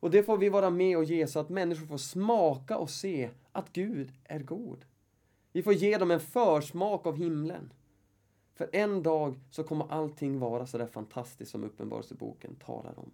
Och 0.00 0.10
det 0.10 0.22
får 0.22 0.38
vi 0.38 0.48
vara 0.48 0.70
med 0.70 0.96
och 0.96 1.04
ge 1.04 1.26
så 1.26 1.38
att 1.38 1.48
människor 1.48 1.86
får 1.86 1.98
smaka 1.98 2.78
och 2.78 2.90
se 2.90 3.30
att 3.52 3.72
Gud 3.72 4.12
är 4.24 4.40
god. 4.40 4.84
Vi 5.52 5.62
får 5.62 5.72
ge 5.72 5.98
dem 5.98 6.10
en 6.10 6.20
försmak 6.20 7.06
av 7.06 7.16
himlen. 7.16 7.72
För 8.56 8.70
en 8.72 9.02
dag 9.02 9.40
så 9.50 9.64
kommer 9.64 9.92
allting 9.92 10.38
vara 10.38 10.66
så 10.66 10.78
där 10.78 10.86
fantastiskt 10.86 11.50
som 11.50 11.64
Uppenbarelseboken 11.64 12.56
talar 12.56 12.98
om. 12.98 13.10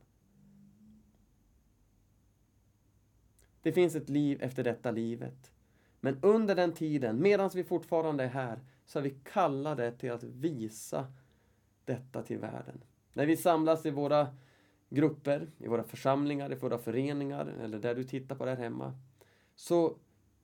Det 3.62 3.72
finns 3.72 3.94
ett 3.94 4.08
liv 4.08 4.42
efter 4.42 4.64
detta 4.64 4.90
livet. 4.90 5.52
Men 6.00 6.18
under 6.22 6.54
den 6.54 6.72
tiden, 6.72 7.22
medan 7.22 7.50
vi 7.54 7.64
fortfarande 7.64 8.24
är 8.24 8.28
här, 8.28 8.60
så 8.84 8.98
är 8.98 9.02
vi 9.02 9.10
kallade 9.24 9.92
till 9.92 10.12
att 10.12 10.22
visa 10.22 11.12
detta 11.84 12.22
till 12.22 12.38
världen. 12.38 12.84
När 13.12 13.26
vi 13.26 13.36
samlas 13.36 13.86
i 13.86 13.90
våra 13.90 14.36
grupper, 14.88 15.50
i 15.58 15.68
våra 15.68 15.84
församlingar, 15.84 16.52
i 16.52 16.54
våra 16.54 16.78
föreningar 16.78 17.46
eller 17.46 17.78
där 17.78 17.94
du 17.94 18.04
tittar 18.04 18.36
på 18.36 18.44
där 18.44 18.56
hemma. 18.56 18.94
Så 19.54 19.96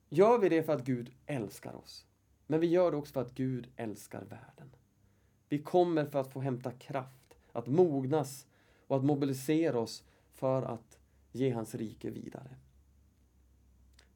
gör 0.08 0.38
vi 0.38 0.48
det 0.48 0.62
för 0.62 0.72
att 0.72 0.84
Gud 0.84 1.12
älskar 1.26 1.74
oss. 1.74 2.06
Men 2.46 2.60
vi 2.60 2.66
gör 2.66 2.90
det 2.90 2.96
också 2.96 3.12
för 3.12 3.20
att 3.20 3.34
Gud 3.34 3.68
älskar 3.76 4.24
världen. 4.24 4.70
Vi 5.48 5.58
kommer 5.58 6.04
för 6.04 6.20
att 6.20 6.32
få 6.32 6.40
hämta 6.40 6.72
kraft, 6.72 7.38
att 7.52 7.66
mognas 7.66 8.46
och 8.86 8.96
att 8.96 9.04
mobilisera 9.04 9.78
oss 9.78 10.04
för 10.32 10.62
att 10.62 10.98
ge 11.32 11.50
hans 11.50 11.74
rike 11.74 12.10
vidare. 12.10 12.56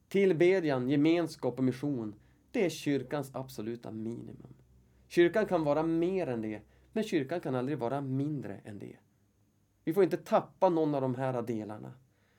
Tillbedjan, 0.07 0.89
gemenskap 0.89 1.57
och 1.57 1.63
mission, 1.63 2.15
det 2.51 2.65
är 2.65 2.69
kyrkans 2.69 3.35
absoluta 3.35 3.91
minimum. 3.91 4.53
Kyrkan 5.07 5.45
kan 5.45 5.63
vara 5.63 5.83
mer 5.83 6.27
än 6.27 6.41
det, 6.41 6.61
men 6.91 7.03
kyrkan 7.03 7.39
kan 7.39 7.55
aldrig 7.55 7.77
vara 7.77 8.01
mindre 8.01 8.57
än 8.65 8.79
det. 8.79 8.95
Vi 9.83 9.93
får 9.93 10.03
inte 10.03 10.17
tappa 10.17 10.69
någon 10.69 10.95
av 10.95 11.01
de 11.01 11.15
här 11.15 11.41
delarna. 11.41 11.93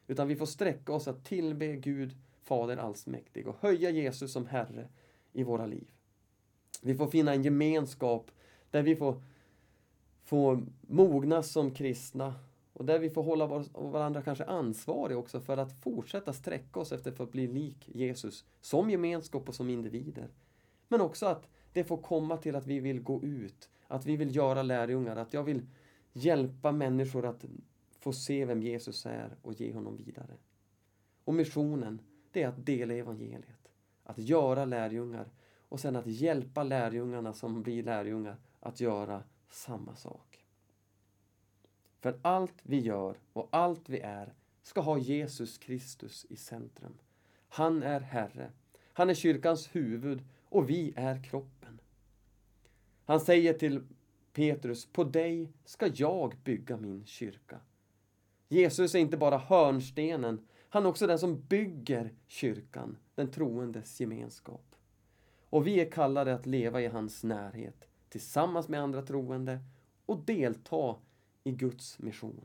Utan 0.07 0.29
vi 0.29 0.37
får 0.37 0.47
sträcka 0.47 0.93
oss 0.93 1.09
att 1.09 1.25
tillbe 1.25 1.77
Gud, 1.77 2.17
Fader 2.43 2.77
allsmäktig 2.77 3.49
och 3.49 3.57
höja 3.61 3.91
Jesus 3.91 4.33
som 4.33 4.47
Herre 4.47 4.89
i 5.33 5.43
våra 5.43 5.67
liv. 5.67 5.87
Vi 6.83 6.95
får 6.95 7.07
finna 7.07 7.35
en 7.35 7.43
gemenskap 7.43 8.31
där 8.75 8.83
vi 8.83 8.97
får, 8.97 9.23
får 10.25 10.67
mogna 10.81 11.43
som 11.43 11.71
kristna 11.71 12.35
och 12.73 12.85
där 12.85 12.99
vi 12.99 13.11
får 13.11 13.23
hålla 13.23 13.47
varandra 13.75 14.23
kanske 14.23 14.45
ansvariga 14.45 15.19
också 15.19 15.41
för 15.41 15.57
att 15.57 15.83
fortsätta 15.83 16.33
sträcka 16.33 16.81
oss 16.81 16.93
efter 16.93 17.13
för 17.13 17.25
att 17.25 17.33
bli 17.33 17.47
lik 17.47 17.89
Jesus 17.93 18.45
som 18.61 18.91
gemenskap 18.91 19.49
och 19.49 19.55
som 19.55 19.71
individer. 19.71 20.29
Men 20.89 21.01
också 21.01 21.27
att 21.27 21.49
det 21.73 21.85
får 21.85 21.97
komma 21.97 22.37
till 22.37 22.57
att 22.57 22.67
vi 22.67 22.81
vill 22.81 23.01
gå 23.01 23.23
ut, 23.23 23.71
att 23.87 24.07
vi 24.07 24.17
vill 24.17 24.37
göra 24.37 24.63
lärjungar, 24.63 25.17
att 25.17 25.35
jag 25.35 25.43
vill 25.43 25.67
hjälpa 26.13 26.73
människor 26.73 27.27
att 27.27 27.45
få 27.99 28.13
se 28.13 28.45
vem 28.45 28.63
Jesus 28.63 29.07
är 29.07 29.37
och 29.43 29.53
ge 29.53 29.73
honom 29.73 29.97
vidare. 29.97 30.37
Och 31.25 31.35
missionen, 31.35 32.01
det 32.33 32.43
är 32.43 32.49
att 32.49 32.67
dela 32.67 32.95
evangeliet, 32.95 33.73
att 34.05 34.19
göra 34.19 34.65
lärjungar 34.65 35.29
och 35.69 35.81
sen 35.81 35.97
att 35.97 36.07
hjälpa 36.07 36.63
lärjungarna 36.63 37.33
som 37.33 37.63
blir 37.63 37.83
lärjungar 37.83 38.37
att 38.65 38.81
göra 38.81 39.23
samma 39.49 39.95
sak. 39.95 40.45
För 42.01 42.19
allt 42.23 42.55
vi 42.63 42.79
gör 42.79 43.17
och 43.33 43.49
allt 43.51 43.89
vi 43.89 44.01
är 44.01 44.35
ska 44.63 44.81
ha 44.81 44.99
Jesus 44.99 45.59
Kristus 45.59 46.27
i 46.29 46.37
centrum. 46.37 46.99
Han 47.49 47.83
är 47.83 48.01
Herre. 48.01 48.53
Han 48.93 49.11
är 49.11 49.15
kyrkans 49.15 49.77
huvud 49.77 50.23
och 50.49 50.71
vi 50.71 50.93
är 50.97 51.25
kroppen. 51.25 51.81
Han 53.05 53.21
säger 53.21 53.55
till 53.55 53.83
Petrus, 54.33 54.87
på 54.87 55.05
dig 55.05 55.53
ska 55.65 55.91
jag 55.95 56.35
bygga 56.45 56.77
min 56.77 57.07
kyrka. 57.07 57.61
Jesus 58.49 58.95
är 58.95 58.99
inte 58.99 59.17
bara 59.17 59.39
hörnstenen, 59.39 60.47
han 60.69 60.85
är 60.85 60.89
också 60.89 61.07
den 61.07 61.19
som 61.19 61.41
bygger 61.41 62.13
kyrkan, 62.27 62.97
den 63.15 63.31
troendes 63.31 64.01
gemenskap. 64.01 64.75
Och 65.51 65.67
vi 65.67 65.81
är 65.81 65.91
kallade 65.91 66.35
att 66.35 66.47
leva 66.47 66.81
i 66.81 66.87
hans 66.87 67.25
närhet, 67.25 67.89
tillsammans 68.15 68.69
med 68.69 68.81
andra 68.81 69.03
troende 69.03 69.61
och 70.07 70.19
delta 70.19 70.97
i 71.45 71.53
Guds 71.53 71.99
mission. 71.99 72.45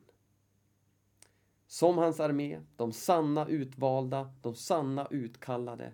Som 1.68 1.98
hans 1.98 2.20
armé, 2.20 2.62
de 2.76 2.94
sanna 2.94 3.48
utvalda, 3.48 4.34
de 4.42 4.56
sanna 4.56 5.08
utkallade. 5.12 5.94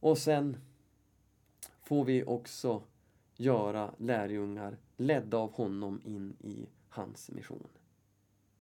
Och 0.00 0.18
sen 0.18 0.56
får 1.80 2.04
vi 2.04 2.24
också 2.24 2.82
göra 3.36 3.94
lärjungar 3.98 4.78
ledda 4.96 5.38
av 5.38 5.52
honom 5.52 6.00
in 6.04 6.36
i 6.40 6.66
hans 6.88 7.30
mission. 7.30 7.68